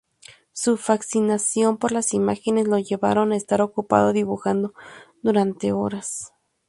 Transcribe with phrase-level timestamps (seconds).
[0.51, 4.73] Su fascinación por las imágenes lo llevaron a estar ocupado dibujando
[5.21, 6.33] durante horas.